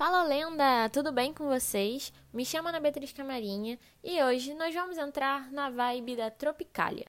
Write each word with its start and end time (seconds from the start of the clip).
Fala 0.00 0.24
lenda, 0.24 0.88
tudo 0.88 1.12
bem 1.12 1.30
com 1.30 1.46
vocês? 1.46 2.10
Me 2.32 2.42
chamo 2.42 2.68
Ana 2.68 2.80
Beatriz 2.80 3.12
Camarinha 3.12 3.78
e 4.02 4.22
hoje 4.22 4.54
nós 4.54 4.74
vamos 4.74 4.96
entrar 4.96 5.52
na 5.52 5.68
vibe 5.68 6.16
da 6.16 6.30
Tropicália. 6.30 7.04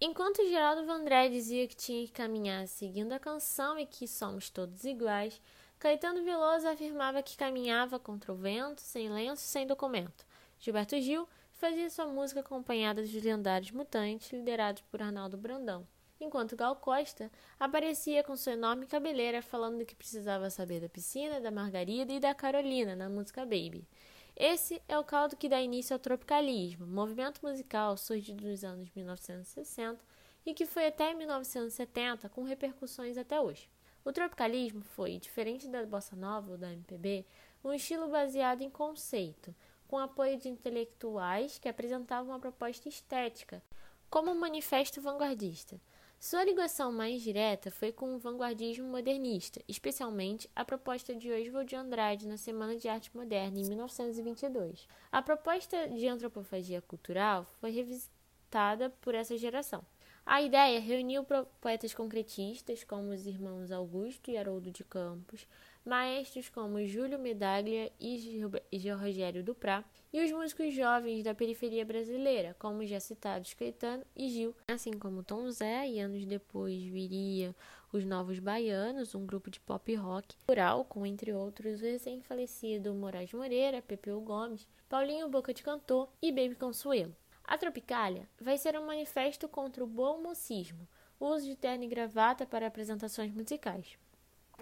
Enquanto 0.00 0.46
Geraldo 0.46 0.86
Vandré 0.86 1.28
dizia 1.28 1.66
que 1.66 1.74
tinha 1.74 2.06
que 2.06 2.12
caminhar 2.12 2.68
seguindo 2.68 3.12
a 3.12 3.18
canção 3.18 3.76
e 3.76 3.84
que 3.84 4.06
somos 4.06 4.48
todos 4.48 4.84
iguais, 4.84 5.42
Caetano 5.76 6.22
Veloso 6.22 6.68
afirmava 6.68 7.20
que 7.20 7.36
caminhava 7.36 7.98
contra 7.98 8.32
o 8.32 8.36
vento, 8.36 8.80
sem 8.80 9.10
lenço 9.10 9.42
sem 9.42 9.66
documento. 9.66 10.24
Gilberto 10.60 11.00
Gil 11.00 11.26
fazia 11.60 11.90
sua 11.90 12.06
música 12.06 12.40
acompanhada 12.40 13.02
dos 13.02 13.12
lendários 13.12 13.70
mutantes, 13.70 14.32
liderados 14.32 14.80
por 14.90 15.02
Arnaldo 15.02 15.36
Brandão, 15.36 15.86
enquanto 16.18 16.56
Gal 16.56 16.74
Costa 16.74 17.30
aparecia 17.58 18.24
com 18.24 18.34
sua 18.34 18.54
enorme 18.54 18.86
cabeleira 18.86 19.42
falando 19.42 19.84
que 19.84 19.94
precisava 19.94 20.48
saber 20.48 20.80
da 20.80 20.88
piscina, 20.88 21.38
da 21.38 21.50
Margarida 21.50 22.14
e 22.14 22.18
da 22.18 22.34
Carolina 22.34 22.96
na 22.96 23.10
música 23.10 23.42
Baby. 23.42 23.86
Esse 24.34 24.80
é 24.88 24.98
o 24.98 25.04
caldo 25.04 25.36
que 25.36 25.50
dá 25.50 25.60
início 25.60 25.92
ao 25.92 26.00
tropicalismo, 26.00 26.86
movimento 26.86 27.42
musical 27.42 27.94
surgido 27.98 28.48
nos 28.48 28.64
anos 28.64 28.88
1960 28.96 30.02
e 30.46 30.54
que 30.54 30.64
foi 30.64 30.86
até 30.86 31.12
1970 31.12 32.30
com 32.30 32.42
repercussões 32.42 33.18
até 33.18 33.38
hoje. 33.38 33.68
O 34.02 34.12
tropicalismo 34.12 34.80
foi, 34.80 35.18
diferente 35.18 35.68
da 35.68 35.84
bossa 35.84 36.16
nova 36.16 36.52
ou 36.52 36.56
da 36.56 36.72
MPB, 36.72 37.26
um 37.62 37.74
estilo 37.74 38.08
baseado 38.08 38.62
em 38.62 38.70
conceito, 38.70 39.54
com 39.90 39.98
apoio 39.98 40.38
de 40.38 40.48
intelectuais 40.48 41.58
que 41.58 41.68
apresentavam 41.68 42.30
uma 42.30 42.38
proposta 42.38 42.88
estética, 42.88 43.60
como 44.08 44.30
um 44.30 44.38
manifesto 44.38 45.00
vanguardista. 45.00 45.80
Sua 46.16 46.44
ligação 46.44 46.92
mais 46.92 47.20
direta 47.20 47.72
foi 47.72 47.90
com 47.90 48.14
o 48.14 48.18
vanguardismo 48.18 48.86
modernista, 48.86 49.60
especialmente 49.66 50.48
a 50.54 50.64
proposta 50.64 51.12
de 51.12 51.32
Oswald 51.32 51.68
de 51.68 51.74
Andrade 51.74 52.28
na 52.28 52.36
Semana 52.36 52.76
de 52.76 52.86
Arte 52.88 53.10
Moderna, 53.16 53.58
em 53.58 53.66
1922. 53.66 54.86
A 55.10 55.20
proposta 55.20 55.88
de 55.88 56.06
antropofagia 56.06 56.80
cultural 56.80 57.44
foi 57.58 57.72
revisitada 57.72 58.90
por 59.00 59.16
essa 59.16 59.36
geração. 59.36 59.84
A 60.24 60.40
ideia 60.40 60.78
reuniu 60.78 61.26
poetas 61.60 61.92
concretistas 61.92 62.84
como 62.84 63.10
os 63.10 63.26
irmãos 63.26 63.72
Augusto 63.72 64.30
e 64.30 64.36
Haroldo 64.36 64.70
de 64.70 64.84
Campos, 64.84 65.48
maestros 65.84 66.48
como 66.48 66.84
Júlio 66.84 67.18
Medaglia 67.18 67.90
e 68.00 68.90
Rogério 68.90 69.42
Duprá, 69.42 69.84
e 70.12 70.24
os 70.24 70.30
músicos 70.32 70.74
jovens 70.74 71.22
da 71.22 71.34
periferia 71.34 71.84
brasileira, 71.84 72.56
como 72.58 72.84
já 72.84 72.98
citados 72.98 73.54
Caetano 73.54 74.04
e 74.16 74.28
Gil, 74.28 74.54
assim 74.68 74.92
como 74.92 75.22
Tom 75.22 75.48
Zé, 75.50 75.88
e 75.88 76.00
anos 76.00 76.26
depois 76.26 76.82
viria 76.82 77.54
os 77.92 78.04
Novos 78.04 78.38
Baianos, 78.38 79.14
um 79.14 79.24
grupo 79.24 79.50
de 79.50 79.60
pop 79.60 79.94
rock 79.94 80.36
rural, 80.48 80.84
com 80.84 81.06
entre 81.06 81.32
outros 81.32 81.80
o 81.80 81.84
recém-falecido 81.84 82.94
Moraes 82.94 83.32
Moreira, 83.32 83.82
Pepeu 83.82 84.20
Gomes, 84.20 84.66
Paulinho 84.88 85.28
Boca 85.28 85.54
de 85.54 85.62
Cantor 85.62 86.08
e 86.20 86.30
Baby 86.30 86.54
Consuelo. 86.54 87.14
A 87.44 87.58
Tropicália 87.58 88.28
vai 88.40 88.56
ser 88.58 88.78
um 88.78 88.86
manifesto 88.86 89.48
contra 89.48 89.82
o 89.82 89.86
bom 89.86 90.20
mocismo, 90.22 90.86
o 91.18 91.26
uso 91.26 91.46
de 91.46 91.56
terno 91.56 91.84
e 91.84 91.88
gravata 91.88 92.46
para 92.46 92.66
apresentações 92.66 93.32
musicais. 93.32 93.98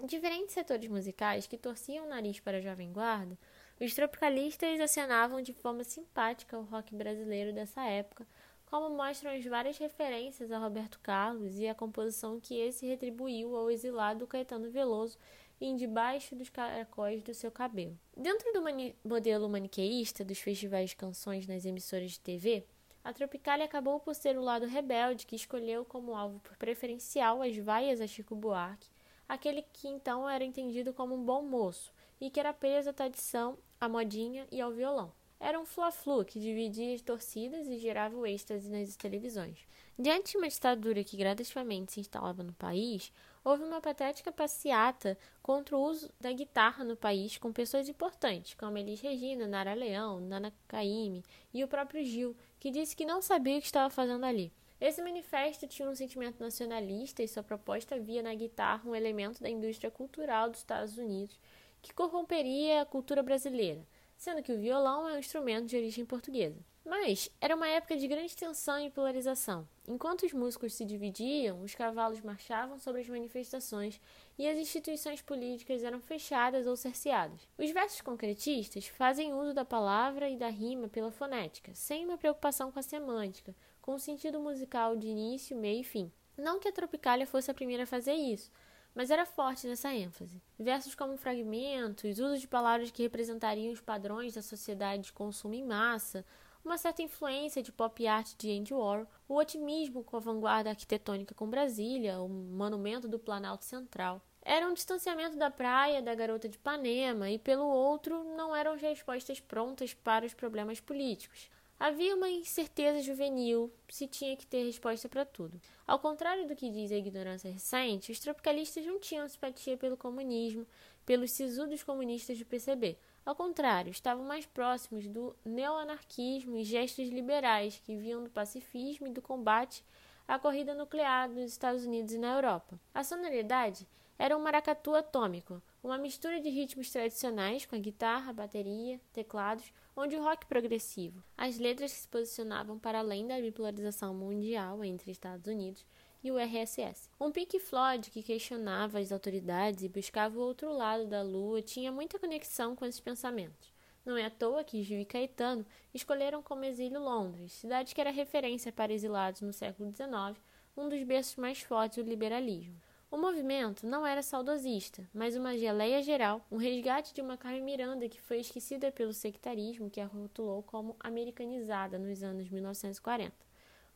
Diferentes 0.05 0.53
setores 0.53 0.87
musicais 0.87 1.45
que 1.45 1.57
torciam 1.57 2.05
o 2.05 2.09
nariz 2.09 2.39
para 2.39 2.57
a 2.57 2.61
Jovem 2.61 2.91
Guarda, 2.91 3.37
os 3.79 3.93
tropicalistas 3.93 4.79
acenavam 4.79 5.41
de 5.41 5.53
forma 5.53 5.83
simpática 5.83 6.57
o 6.57 6.63
rock 6.63 6.95
brasileiro 6.95 7.53
dessa 7.53 7.83
época, 7.83 8.25
como 8.65 8.95
mostram 8.95 9.31
as 9.31 9.43
várias 9.45 9.77
referências 9.77 10.51
a 10.51 10.57
Roberto 10.57 10.99
Carlos 10.99 11.57
e 11.57 11.67
a 11.67 11.75
composição 11.75 12.39
que 12.39 12.57
esse 12.59 12.85
retribuiu 12.85 13.55
ao 13.55 13.69
exilado 13.69 14.27
Caetano 14.27 14.71
Veloso 14.71 15.17
em 15.59 15.75
Debaixo 15.75 16.35
dos 16.35 16.49
Caracóis 16.49 17.21
do 17.21 17.33
Seu 17.33 17.51
Cabelo. 17.51 17.97
Dentro 18.15 18.53
do 18.53 18.61
mani 18.61 18.95
modelo 19.03 19.49
maniqueísta 19.49 20.23
dos 20.23 20.39
festivais 20.39 20.91
de 20.91 20.95
canções 20.95 21.45
nas 21.45 21.65
emissoras 21.65 22.11
de 22.11 22.19
TV, 22.21 22.65
a 23.03 23.11
Tropicália 23.11 23.65
acabou 23.65 23.99
por 23.99 24.15
ser 24.15 24.37
o 24.37 24.41
lado 24.41 24.65
rebelde 24.65 25.25
que 25.25 25.35
escolheu 25.35 25.83
como 25.83 26.15
alvo 26.15 26.41
preferencial 26.57 27.41
as 27.41 27.57
vaias 27.57 27.99
a 27.99 28.07
Chico 28.07 28.35
Buarque 28.35 28.87
aquele 29.29 29.61
que 29.71 29.87
então 29.87 30.27
era 30.27 30.43
entendido 30.43 30.91
como 30.91 31.13
um 31.13 31.23
bom 31.23 31.43
moço 31.43 31.93
e 32.19 32.31
que 32.31 32.39
era 32.39 32.51
preso 32.51 32.89
à 32.89 32.93
tradição, 32.93 33.57
à 33.79 33.87
modinha 33.87 34.47
e 34.51 34.59
ao 34.59 34.71
violão. 34.71 35.13
Era 35.39 35.57
um 35.57 35.65
fla-flu 35.65 36.25
que 36.25 36.39
dividia 36.39 36.93
as 36.93 37.01
torcidas 37.01 37.67
e 37.67 37.77
gerava 37.77 38.17
o 38.17 38.25
êxtase 38.25 38.69
nas 38.69 38.97
televisões. 38.97 39.59
Diante 39.97 40.31
de 40.31 40.37
uma 40.37 40.49
ditadura 40.49 41.03
que 41.03 41.15
gradativamente 41.15 41.93
se 41.93 41.99
instalava 42.01 42.43
no 42.43 42.51
país, 42.53 43.13
houve 43.43 43.63
uma 43.63 43.79
patética 43.79 44.33
passeata 44.33 45.17
contra 45.41 45.77
o 45.77 45.81
uso 45.81 46.11
da 46.19 46.31
guitarra 46.31 46.83
no 46.83 46.97
país 46.97 47.37
com 47.37 47.53
pessoas 47.53 47.87
importantes, 47.87 48.53
como 48.53 48.77
Elis 48.77 48.99
Regina, 48.99 49.47
Nara 49.47 49.73
Leão, 49.73 50.19
Nana 50.19 50.53
Caymmi 50.67 51.23
e 51.53 51.63
o 51.63 51.67
próprio 51.69 52.03
Gil, 52.03 52.35
que 52.59 52.71
disse 52.71 52.95
que 52.95 53.05
não 53.05 53.21
sabia 53.21 53.57
o 53.57 53.61
que 53.61 53.67
estava 53.67 53.89
fazendo 53.89 54.25
ali. 54.25 54.51
Esse 54.79 55.01
manifesto 55.01 55.67
tinha 55.67 55.89
um 55.89 55.95
sentimento 55.95 56.39
nacionalista 56.39 57.21
e 57.21 57.27
sua 57.27 57.43
proposta 57.43 57.99
via 57.99 58.23
na 58.23 58.33
guitarra 58.33 58.89
um 58.89 58.95
elemento 58.95 59.41
da 59.41 59.49
indústria 59.49 59.91
cultural 59.91 60.49
dos 60.49 60.59
Estados 60.59 60.97
Unidos 60.97 61.37
que 61.81 61.93
corromperia 61.93 62.81
a 62.81 62.85
cultura 62.85 63.21
brasileira, 63.21 63.85
sendo 64.17 64.41
que 64.41 64.51
o 64.51 64.59
violão 64.59 65.07
é 65.07 65.13
um 65.13 65.19
instrumento 65.19 65.67
de 65.67 65.75
origem 65.77 66.05
portuguesa. 66.05 66.59
Mas 66.85 67.29
era 67.39 67.55
uma 67.55 67.67
época 67.67 67.95
de 67.97 68.07
grande 68.07 68.35
tensão 68.35 68.79
e 68.79 68.89
polarização. 68.89 69.67
Enquanto 69.87 70.25
os 70.25 70.33
músicos 70.33 70.73
se 70.73 70.85
dividiam, 70.85 71.61
os 71.61 71.75
cavalos 71.75 72.21
marchavam 72.21 72.79
sobre 72.79 73.01
as 73.01 73.07
manifestações 73.07 73.99
e 74.37 74.47
as 74.47 74.57
instituições 74.57 75.21
políticas 75.21 75.83
eram 75.83 76.01
fechadas 76.01 76.65
ou 76.65 76.75
cerceadas. 76.75 77.47
Os 77.57 77.69
versos 77.71 78.01
concretistas 78.01 78.87
fazem 78.87 79.33
uso 79.33 79.53
da 79.53 79.65
palavra 79.65 80.29
e 80.29 80.37
da 80.37 80.47
rima 80.47 80.87
pela 80.87 81.11
fonética, 81.11 81.75
sem 81.75 82.05
uma 82.05 82.17
preocupação 82.17 82.71
com 82.71 82.79
a 82.79 82.83
semântica, 82.83 83.53
com 83.81 83.97
sentido 83.97 84.39
musical 84.39 84.95
de 84.95 85.07
início, 85.07 85.57
meio 85.57 85.81
e 85.81 85.83
fim. 85.83 86.11
Não 86.37 86.59
que 86.59 86.67
a 86.67 86.71
Tropicália 86.71 87.27
fosse 87.27 87.51
a 87.51 87.53
primeira 87.53 87.83
a 87.83 87.87
fazer 87.87 88.13
isso, 88.13 88.51
mas 88.95 89.11
era 89.11 89.25
forte 89.25 89.67
nessa 89.67 89.93
ênfase. 89.93 90.41
Versos 90.57 90.95
como 90.95 91.17
fragmentos, 91.17 92.19
uso 92.19 92.37
de 92.37 92.47
palavras 92.47 92.91
que 92.91 93.03
representariam 93.03 93.73
os 93.73 93.81
padrões 93.81 94.33
da 94.33 94.41
sociedade 94.41 95.03
de 95.03 95.13
consumo 95.13 95.53
em 95.53 95.63
massa, 95.63 96.25
uma 96.63 96.77
certa 96.77 97.01
influência 97.01 97.63
de 97.63 97.71
pop 97.71 98.05
art 98.05 98.35
de 98.37 98.51
Andy 98.51 98.73
Warhol, 98.73 99.07
o 99.27 99.35
otimismo 99.35 100.03
com 100.03 100.17
a 100.17 100.19
vanguarda 100.19 100.69
arquitetônica 100.69 101.33
com 101.33 101.49
Brasília, 101.49 102.19
o 102.19 102.27
monumento 102.27 103.07
do 103.07 103.19
Planalto 103.19 103.65
Central. 103.65 104.21
Era 104.41 104.67
um 104.67 104.73
distanciamento 104.73 105.37
da 105.37 105.51
praia, 105.51 106.01
da 106.01 106.15
garota 106.15 106.47
de 106.47 106.55
Ipanema, 106.55 107.29
e 107.29 107.37
pelo 107.37 107.65
outro, 107.65 108.23
não 108.35 108.55
eram 108.55 108.75
respostas 108.75 109.39
prontas 109.39 109.93
para 109.93 110.25
os 110.25 110.33
problemas 110.33 110.79
políticos. 110.79 111.49
Havia 111.79 112.13
uma 112.13 112.29
incerteza 112.29 113.01
juvenil 113.01 113.71
se 113.87 114.05
tinha 114.05 114.35
que 114.35 114.45
ter 114.45 114.65
resposta 114.65 115.07
para 115.07 115.23
tudo. 115.23 115.61
Ao 115.87 115.97
contrário 115.97 116.45
do 116.45 116.53
que 116.53 116.69
diz 116.69 116.91
a 116.91 116.97
ignorância 116.97 117.49
recente, 117.49 118.11
os 118.11 118.19
tropicalistas 118.19 118.85
não 118.85 118.99
tinham 118.99 119.25
simpatia 119.29 119.77
pelo 119.77 119.95
comunismo, 119.95 120.67
pelos 121.05 121.31
sisudos 121.31 121.81
comunistas 121.81 122.37
do 122.37 122.45
PCB. 122.45 122.97
Ao 123.25 123.33
contrário, 123.33 123.91
estavam 123.91 124.25
mais 124.25 124.45
próximos 124.45 125.07
do 125.07 125.33
neoanarquismo 125.45 126.57
e 126.57 126.65
gestos 126.65 127.07
liberais 127.07 127.81
que 127.85 127.95
vinham 127.95 128.25
do 128.25 128.29
pacifismo 128.29 129.07
e 129.07 129.11
do 129.11 129.21
combate 129.21 129.81
à 130.27 130.37
corrida 130.37 130.75
nuclear 130.75 131.29
nos 131.29 131.49
Estados 131.49 131.85
Unidos 131.85 132.11
e 132.11 132.17
na 132.17 132.33
Europa. 132.35 132.77
A 132.93 133.05
sonoridade 133.05 133.87
era 134.19 134.35
um 134.35 134.41
maracatu 134.41 134.93
atômico, 134.93 135.63
uma 135.81 135.97
mistura 135.97 136.41
de 136.41 136.49
ritmos 136.49 136.91
tradicionais 136.91 137.65
com 137.65 137.73
a 137.73 137.79
guitarra, 137.79 138.33
bateria, 138.33 138.99
teclados, 139.13 139.71
onde 139.95 140.17
o 140.17 140.21
rock 140.21 140.45
progressivo, 140.45 141.23
as 141.37 141.57
letras 141.57 141.93
se 141.93 142.05
posicionavam 142.05 142.77
para 142.77 142.99
além 142.99 143.25
da 143.25 143.39
bipolarização 143.39 144.13
mundial 144.13 144.83
entre 144.83 145.09
Estados 145.09 145.47
Unidos 145.47 145.85
e 146.21 146.31
o 146.31 146.37
RSS. 146.37 147.09
Um 147.17 147.31
Pink 147.31 147.61
Floyd 147.61 148.11
que 148.11 148.21
questionava 148.21 148.99
as 148.99 149.13
autoridades 149.13 149.83
e 149.83 149.89
buscava 149.89 150.37
o 150.37 150.41
outro 150.41 150.69
lado 150.73 151.07
da 151.07 151.21
lua 151.21 151.61
tinha 151.61 151.89
muita 151.89 152.19
conexão 152.19 152.75
com 152.75 152.83
esses 152.83 152.99
pensamentos. 152.99 153.73
Não 154.05 154.17
é 154.17 154.25
à 154.25 154.29
toa 154.29 154.65
que 154.65 154.83
Gil 154.83 154.99
e 154.99 155.05
Caetano 155.05 155.65
escolheram 155.93 156.43
como 156.43 156.65
exílio 156.65 156.99
Londres, 156.99 157.53
cidade 157.53 157.95
que 157.95 158.01
era 158.01 158.11
referência 158.11 158.69
para 158.69 158.91
exilados 158.91 159.39
no 159.39 159.53
século 159.53 159.93
XIX, 159.93 160.37
um 160.75 160.89
dos 160.89 161.01
berços 161.03 161.37
mais 161.37 161.61
fortes 161.61 162.03
do 162.03 162.09
liberalismo. 162.09 162.75
O 163.11 163.17
movimento 163.17 163.87
não 163.87 164.05
era 164.05 164.21
saudosista, 164.21 165.09
mas 165.11 165.35
uma 165.35 165.57
geleia 165.57 165.99
geral, 165.99 166.45
um 166.51 166.57
resgate 166.57 167.11
de 167.11 167.21
uma 167.21 167.37
Carmen 167.37 167.63
Miranda 167.63 168.07
que 168.07 168.21
foi 168.21 168.39
esquecida 168.39 168.91
pelo 168.91 169.11
sectarismo 169.13 169.89
que 169.89 169.99
a 169.99 170.05
rotulou 170.05 170.61
como 170.61 170.95
americanizada 170.99 171.97
nos 171.97 172.21
anos 172.21 172.47
1940. 172.47 173.33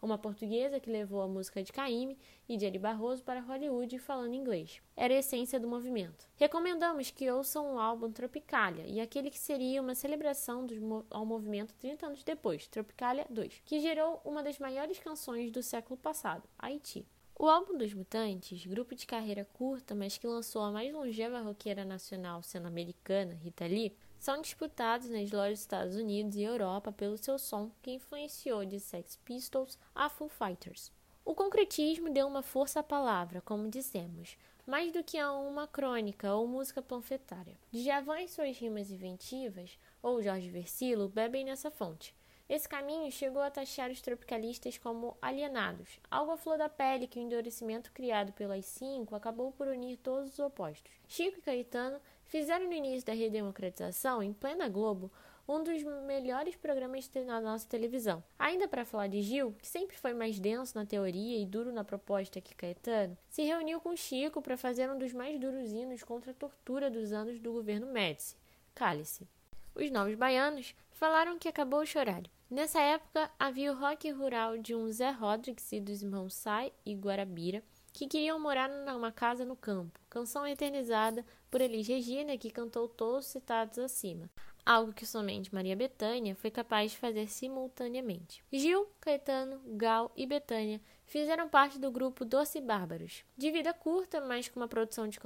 Uma 0.01 0.17
portuguesa 0.17 0.79
que 0.79 0.89
levou 0.89 1.21
a 1.21 1.27
música 1.27 1.61
de 1.61 1.71
Caymmi 1.71 2.17
e 2.49 2.57
de 2.57 2.65
Ari 2.65 2.79
Barroso 2.79 3.23
para 3.23 3.39
Hollywood 3.39 3.99
falando 3.99 4.33
inglês. 4.33 4.81
Era 4.97 5.13
a 5.13 5.19
essência 5.19 5.59
do 5.59 5.67
movimento. 5.67 6.27
Recomendamos 6.35 7.11
que 7.11 7.29
ouçam 7.29 7.75
o 7.75 7.79
álbum 7.79 8.11
Tropicália 8.11 8.87
e 8.87 8.99
aquele 8.99 9.29
que 9.29 9.37
seria 9.37 9.79
uma 9.79 9.93
celebração 9.93 10.65
do, 10.65 11.05
ao 11.11 11.23
movimento 11.23 11.75
30 11.75 12.07
anos 12.07 12.23
depois, 12.23 12.65
Tropicália 12.65 13.27
2, 13.29 13.61
que 13.63 13.79
gerou 13.79 14.19
uma 14.25 14.41
das 14.41 14.57
maiores 14.57 14.97
canções 14.97 15.51
do 15.51 15.61
século 15.61 15.97
passado, 15.97 16.49
Haiti. 16.57 17.05
O 17.35 17.47
álbum 17.47 17.77
dos 17.77 17.93
Mutantes, 17.93 18.65
grupo 18.65 18.93
de 18.95 19.07
carreira 19.07 19.43
curta, 19.43 19.95
mas 19.95 20.17
que 20.17 20.27
lançou 20.27 20.61
a 20.61 20.71
mais 20.71 20.93
longeva 20.93 21.41
roqueira 21.41 21.83
nacional 21.83 22.43
sendo 22.43 22.67
americana, 22.67 23.33
Rita 23.33 23.65
Lee, 23.65 23.97
são 24.19 24.39
disputados 24.39 25.09
nas 25.09 25.31
lojas 25.31 25.53
dos 25.53 25.61
Estados 25.61 25.95
Unidos 25.95 26.35
e 26.35 26.43
Europa 26.43 26.91
pelo 26.91 27.17
seu 27.17 27.37
som 27.39 27.71
que 27.81 27.91
influenciou 27.91 28.63
de 28.63 28.79
Sex 28.79 29.17
Pistols 29.25 29.77
a 29.93 30.07
Foo 30.09 30.29
Fighters. 30.29 30.91
O 31.25 31.33
concretismo 31.33 32.09
deu 32.09 32.27
uma 32.27 32.43
força 32.43 32.81
à 32.81 32.83
palavra, 32.83 33.41
como 33.41 33.69
dissemos, 33.69 34.37
mais 34.65 34.91
do 34.93 35.03
que 35.03 35.17
a 35.17 35.31
uma 35.33 35.67
crônica 35.67 36.33
ou 36.33 36.47
música 36.47 36.81
panfletária. 36.81 37.57
Djavan 37.71 38.21
e 38.21 38.29
suas 38.29 38.57
rimas 38.57 38.91
inventivas, 38.91 39.77
ou 40.01 40.21
Jorge 40.21 40.49
Versilo, 40.49 41.09
bebem 41.09 41.43
nessa 41.43 41.71
fonte. 41.71 42.15
Esse 42.53 42.69
caminho 42.69 43.11
chegou 43.11 43.41
a 43.41 43.49
taxar 43.49 43.89
os 43.89 43.99
tropicalistas 43.99 44.77
como 44.77 45.17
alienados, 45.19 45.99
algo 46.11 46.33
à 46.33 46.37
flor 46.37 46.55
da 46.55 46.69
pele 46.69 47.07
que 47.07 47.17
o 47.17 47.21
endurecimento 47.21 47.91
criado 47.91 48.31
pelas 48.31 48.63
cinco 48.67 49.15
acabou 49.15 49.51
por 49.51 49.67
unir 49.67 49.97
todos 49.97 50.33
os 50.33 50.37
opostos. 50.37 50.91
Chico 51.07 51.39
e 51.39 51.41
Caetano 51.41 51.99
fizeram 52.27 52.67
no 52.67 52.73
início 52.73 53.07
da 53.07 53.13
redemocratização, 53.13 54.21
em 54.21 54.31
plena 54.31 54.69
Globo, 54.69 55.11
um 55.47 55.63
dos 55.63 55.81
melhores 56.05 56.55
programas 56.55 57.07
da 57.07 57.41
nossa 57.41 57.67
televisão. 57.67 58.23
Ainda 58.37 58.67
para 58.67 58.85
falar 58.85 59.07
de 59.07 59.23
Gil, 59.23 59.53
que 59.53 59.67
sempre 59.67 59.97
foi 59.97 60.13
mais 60.13 60.39
denso 60.39 60.77
na 60.77 60.85
teoria 60.85 61.41
e 61.41 61.47
duro 61.47 61.71
na 61.71 61.83
proposta 61.83 62.39
que 62.39 62.53
Caetano, 62.53 63.17
se 63.29 63.41
reuniu 63.41 63.81
com 63.81 63.95
Chico 63.95 64.43
para 64.43 64.57
fazer 64.57 64.87
um 64.91 64.99
dos 64.99 65.11
mais 65.11 65.39
duros 65.39 65.71
hinos 65.71 66.03
contra 66.03 66.29
a 66.29 66.35
tortura 66.35 66.91
dos 66.91 67.13
anos 67.13 67.39
do 67.39 67.51
governo 67.51 67.87
Médici, 67.87 68.35
Cálice. 68.75 69.27
Os 69.73 69.89
novos 69.89 70.13
baianos 70.13 70.75
falaram 70.91 71.39
que 71.39 71.47
acabou 71.47 71.81
o 71.81 71.85
chorar. 71.85 72.21
Nessa 72.53 72.79
época, 72.79 73.31
havia 73.39 73.71
o 73.71 73.75
rock 73.75 74.11
rural 74.11 74.59
de 74.59 74.75
um 74.75 74.91
Zé 74.91 75.09
Rodrigues 75.09 75.71
e 75.71 75.79
dos 75.79 76.03
irmãos 76.03 76.35
Sai 76.35 76.71
e 76.85 76.93
Guarabira, 76.93 77.63
que 77.91 78.05
queriam 78.05 78.39
morar 78.39 78.69
numa 78.69 79.11
casa 79.11 79.43
no 79.43 79.55
campo, 79.55 79.99
canção 80.07 80.45
eternizada 80.45 81.25
por 81.49 81.61
Elis 81.61 81.87
Regina, 81.87 82.37
que 82.37 82.51
cantou 82.51 82.87
todos 82.87 83.25
citados 83.25 83.79
acima 83.79 84.29
algo 84.65 84.93
que 84.93 85.05
somente 85.05 85.53
Maria 85.53 85.75
Bethânia 85.75 86.35
foi 86.35 86.49
capaz 86.49 86.91
de 86.91 86.97
fazer 86.97 87.27
simultaneamente. 87.27 88.43
Gil, 88.51 88.87
Caetano, 88.99 89.61
Gal 89.75 90.11
e 90.15 90.25
Bethânia 90.25 90.81
fizeram 91.05 91.49
parte 91.49 91.77
do 91.77 91.91
grupo 91.91 92.23
Doce 92.23 92.61
Bárbaros. 92.61 93.23
De 93.37 93.51
vida 93.51 93.73
curta, 93.73 94.21
mas 94.21 94.47
com 94.47 94.59
uma 94.59 94.67
produção 94.67 95.07
de 95.07 95.19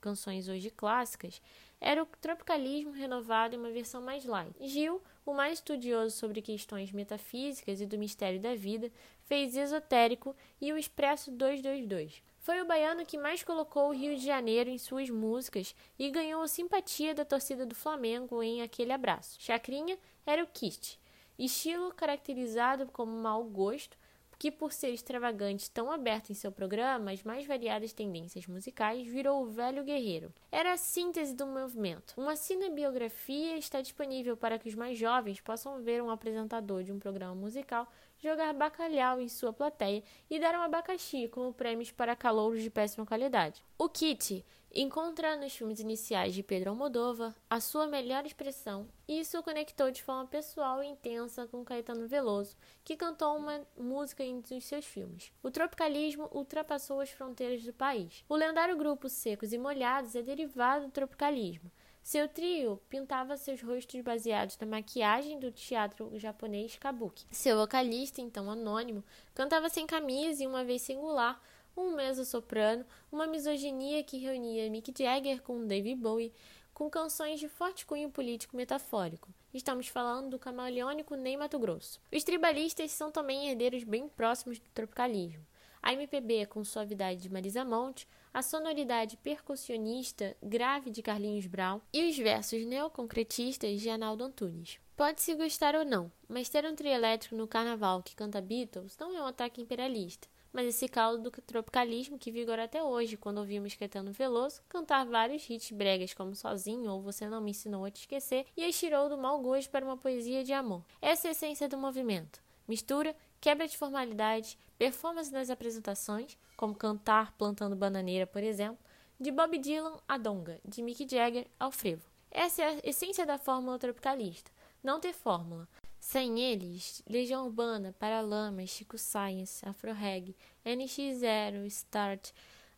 canções 0.00 0.48
hoje 0.48 0.70
clássicas, 0.70 1.42
era 1.80 2.02
o 2.02 2.06
tropicalismo 2.20 2.92
renovado 2.92 3.54
em 3.54 3.58
uma 3.58 3.70
versão 3.70 4.02
mais 4.02 4.24
light. 4.24 4.54
Gil, 4.60 5.02
o 5.24 5.32
mais 5.32 5.54
estudioso 5.54 6.16
sobre 6.16 6.42
questões 6.42 6.92
metafísicas 6.92 7.80
e 7.80 7.86
do 7.86 7.96
mistério 7.96 8.38
da 8.38 8.54
vida, 8.54 8.92
fez 9.24 9.56
Esotérico 9.56 10.36
e 10.60 10.72
o 10.72 10.76
Expresso 10.76 11.30
222. 11.30 12.22
Foi 12.40 12.60
o 12.60 12.66
baiano 12.66 13.06
que 13.06 13.18
mais 13.18 13.42
colocou 13.42 13.88
o 13.88 13.94
Rio 13.94 14.16
de 14.16 14.24
Janeiro 14.24 14.70
em 14.70 14.78
suas 14.78 15.08
músicas 15.08 15.74
e 15.98 16.10
ganhou 16.10 16.42
a 16.42 16.48
simpatia 16.48 17.14
da 17.14 17.24
torcida 17.24 17.64
do 17.64 17.74
Flamengo 17.74 18.42
em 18.42 18.62
aquele 18.62 18.92
abraço. 18.92 19.36
Chacrinha 19.38 19.98
era 20.26 20.42
o 20.42 20.46
kit, 20.46 20.98
estilo 21.38 21.92
caracterizado 21.94 22.86
como 22.86 23.12
mau 23.12 23.44
gosto, 23.44 23.96
que 24.40 24.50
por 24.50 24.72
ser 24.72 24.88
extravagante 24.88 25.70
tão 25.70 25.92
aberto 25.92 26.30
em 26.30 26.34
seu 26.34 26.50
programa 26.50 27.12
as 27.12 27.22
mais 27.22 27.46
variadas 27.46 27.92
tendências 27.92 28.46
musicais, 28.46 29.06
virou 29.06 29.42
o 29.42 29.50
velho 29.50 29.84
guerreiro. 29.84 30.32
Era 30.50 30.72
a 30.72 30.78
síntese 30.78 31.34
do 31.34 31.46
movimento. 31.46 32.14
Uma 32.16 32.34
cinebiografia 32.34 33.58
está 33.58 33.82
disponível 33.82 34.38
para 34.38 34.58
que 34.58 34.66
os 34.66 34.74
mais 34.74 34.96
jovens 34.96 35.42
possam 35.42 35.82
ver 35.82 36.02
um 36.02 36.08
apresentador 36.08 36.82
de 36.82 36.90
um 36.90 36.98
programa 36.98 37.34
musical 37.34 37.86
jogar 38.18 38.54
bacalhau 38.54 39.20
em 39.20 39.28
sua 39.28 39.52
plateia 39.52 40.02
e 40.30 40.40
dar 40.40 40.54
um 40.54 40.62
abacaxi 40.62 41.28
como 41.28 41.52
prêmios 41.52 41.90
para 41.90 42.16
calouros 42.16 42.62
de 42.62 42.70
péssima 42.70 43.04
qualidade. 43.04 43.62
O 43.76 43.90
Kit 43.90 44.42
encontra 44.72 45.36
nos 45.36 45.54
filmes 45.54 45.80
iniciais 45.80 46.34
de 46.34 46.42
Pedro 46.42 46.70
Almodóvar 46.70 47.34
a 47.48 47.60
sua 47.60 47.86
melhor 47.86 48.24
expressão 48.24 48.88
e 49.08 49.20
isso 49.20 49.38
o 49.38 49.42
conectou 49.42 49.90
de 49.90 50.02
forma 50.02 50.26
pessoal 50.26 50.82
e 50.82 50.86
intensa 50.86 51.46
com 51.46 51.64
Caetano 51.64 52.06
Veloso, 52.06 52.56
que 52.84 52.96
cantou 52.96 53.36
uma 53.36 53.60
música 53.76 54.22
em 54.22 54.36
um 54.36 54.40
dos 54.40 54.64
seus 54.64 54.84
filmes. 54.84 55.32
O 55.42 55.50
tropicalismo 55.50 56.28
ultrapassou 56.32 57.00
as 57.00 57.10
fronteiras 57.10 57.64
do 57.64 57.72
país. 57.72 58.24
O 58.28 58.36
lendário 58.36 58.76
grupo 58.76 59.08
Secos 59.08 59.52
e 59.52 59.58
Molhados 59.58 60.14
é 60.14 60.22
derivado 60.22 60.86
do 60.86 60.92
tropicalismo. 60.92 61.70
Seu 62.02 62.28
trio 62.28 62.80
pintava 62.88 63.36
seus 63.36 63.60
rostos 63.62 64.00
baseados 64.00 64.56
na 64.58 64.66
maquiagem 64.66 65.38
do 65.38 65.52
teatro 65.52 66.10
japonês 66.18 66.76
kabuki. 66.76 67.26
Seu 67.30 67.58
vocalista, 67.58 68.20
então 68.20 68.50
anônimo, 68.50 69.04
cantava 69.34 69.68
sem 69.68 69.86
camisa 69.86 70.42
e 70.42 70.46
uma 70.46 70.64
vez 70.64 70.82
singular, 70.82 71.40
um 71.76 71.94
mezzo-soprano, 71.94 72.84
uma 73.10 73.26
misoginia 73.26 74.02
que 74.02 74.18
reunia 74.18 74.70
Mick 74.70 74.92
Jagger 74.96 75.42
com 75.42 75.66
David 75.66 76.00
Bowie, 76.00 76.32
com 76.72 76.88
canções 76.88 77.38
de 77.38 77.48
forte 77.48 77.84
cunho 77.84 78.10
político 78.10 78.56
metafórico. 78.56 79.28
Estamos 79.52 79.88
falando 79.88 80.30
do 80.30 80.38
camaleônico 80.38 81.14
Ney 81.14 81.36
Mato 81.36 81.58
Grosso. 81.58 82.00
Os 82.12 82.24
tribalistas 82.24 82.90
são 82.92 83.10
também 83.10 83.48
herdeiros 83.48 83.84
bem 83.84 84.08
próximos 84.08 84.58
do 84.58 84.68
tropicalismo. 84.70 85.44
A 85.82 85.92
MPB 85.92 86.46
com 86.46 86.62
suavidade 86.62 87.20
de 87.20 87.30
Marisa 87.30 87.64
Monte, 87.64 88.06
a 88.32 88.42
sonoridade 88.42 89.16
percussionista 89.16 90.36
grave 90.42 90.90
de 90.90 91.02
Carlinhos 91.02 91.46
Brown 91.46 91.80
e 91.92 92.08
os 92.08 92.16
versos 92.16 92.64
neoconcretistas 92.64 93.80
de 93.80 93.90
Arnaldo 93.90 94.24
Antunes. 94.24 94.78
Pode-se 94.96 95.34
gostar 95.34 95.74
ou 95.74 95.84
não, 95.84 96.12
mas 96.28 96.48
ter 96.48 96.64
um 96.64 96.74
trio 96.74 96.92
elétrico 96.92 97.34
no 97.34 97.48
carnaval 97.48 98.02
que 98.02 98.14
canta 98.14 98.40
Beatles 98.40 98.96
não 98.98 99.16
é 99.16 99.22
um 99.22 99.26
ataque 99.26 99.60
imperialista, 99.60 100.28
mas 100.52 100.66
esse 100.66 100.88
caldo 100.88 101.22
do 101.22 101.30
tropicalismo 101.30 102.18
que 102.18 102.30
vigora 102.30 102.64
até 102.64 102.82
hoje, 102.82 103.16
quando 103.16 103.38
ouvimos 103.38 103.74
Caetano 103.74 104.12
Veloso 104.12 104.62
cantar 104.68 105.04
vários 105.06 105.48
hits 105.48 105.70
bregas 105.70 106.14
como 106.14 106.34
Sozinho 106.34 106.90
ou 106.90 107.02
Você 107.02 107.28
Não 107.28 107.40
Me 107.40 107.50
Ensinou 107.50 107.84
a 107.84 107.90
Te 107.90 108.00
Esquecer 108.00 108.46
e 108.56 108.64
estirou 108.64 109.08
do 109.08 109.16
mau 109.16 109.40
gosto 109.40 109.70
para 109.70 109.84
uma 109.84 109.96
poesia 109.96 110.42
de 110.42 110.52
amor. 110.52 110.84
Essa 111.00 111.28
é 111.28 111.30
a 111.30 111.32
essência 111.32 111.68
do 111.68 111.78
movimento. 111.78 112.42
Mistura, 112.66 113.16
quebra 113.40 113.66
de 113.66 113.76
formalidades, 113.76 114.56
performance 114.78 115.32
nas 115.32 115.50
apresentações, 115.50 116.36
como 116.56 116.74
cantar 116.74 117.32
plantando 117.36 117.74
bananeira, 117.74 118.26
por 118.26 118.42
exemplo, 118.42 118.78
de 119.18 119.30
Bob 119.30 119.58
Dylan 119.58 119.98
a 120.08 120.16
Donga, 120.16 120.60
de 120.64 120.82
Mick 120.82 121.06
Jagger 121.08 121.46
ao 121.58 121.70
frevo. 121.70 122.08
Essa 122.30 122.62
é 122.62 122.66
a 122.66 122.80
essência 122.84 123.26
da 123.26 123.38
fórmula 123.38 123.78
tropicalista, 123.78 124.50
não 124.82 125.00
ter 125.00 125.12
fórmula. 125.12 125.68
Sem 126.00 126.40
eles, 126.40 127.02
Legião 127.08 127.44
Urbana, 127.44 127.94
Paralamas, 127.98 128.70
Chico 128.70 128.96
Science, 128.96 129.64
Afro 129.68 129.92
Reg, 129.92 130.34
NX0, 130.64 131.66
Start, 131.66 132.30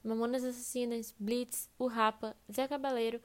Mamonas 0.04 0.42
Assassinas, 0.44 1.14
Blitz, 1.18 1.70
O 1.78 1.86
Rapa, 1.86 2.36
Zé 2.52 2.66
Cabaleiro 2.66 3.20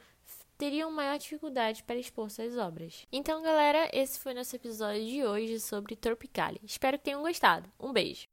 teriam 0.58 0.92
maior 0.92 1.18
dificuldade 1.18 1.84
para 1.84 1.98
expor 1.98 2.30
suas 2.30 2.58
obras. 2.58 3.06
Então, 3.12 3.42
galera, 3.42 3.90
esse 3.94 4.20
foi 4.20 4.34
nosso 4.34 4.56
episódio 4.56 5.06
de 5.06 5.24
hoje 5.24 5.60
sobre 5.60 5.96
Tropicalia. 5.96 6.60
Espero 6.64 6.98
que 6.98 7.06
tenham 7.06 7.22
gostado. 7.22 7.70
Um 7.80 7.92
beijo! 7.92 8.28